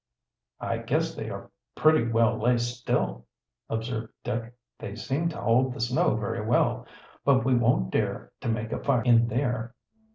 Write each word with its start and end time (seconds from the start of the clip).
"I 0.59 0.79
guess 0.79 1.13
they 1.13 1.29
are 1.29 1.51
pretty 1.75 2.11
well 2.11 2.35
laced 2.41 2.79
still," 2.79 3.27
observed 3.69 4.11
Dick. 4.23 4.51
"They 4.79 4.95
seem 4.95 5.29
to 5.29 5.39
hold 5.39 5.75
the 5.75 5.79
snow 5.79 6.15
very 6.15 6.43
well. 6.43 6.87
But 7.23 7.45
we 7.45 7.53
won't 7.53 7.91
dare 7.91 8.31
to 8.41 8.49
make 8.49 8.71
a 8.71 8.83
fire 8.83 9.03
in 9.03 9.27
there." 9.27 9.75